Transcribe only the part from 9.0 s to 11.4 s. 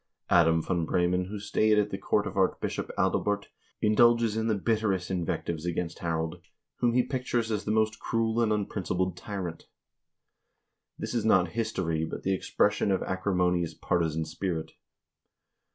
tyrant.1 This is